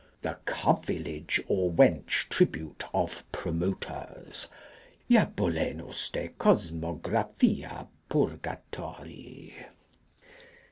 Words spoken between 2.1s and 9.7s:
tribute of Promoters. (Jabolenus de Cosmographia Purgatorii.)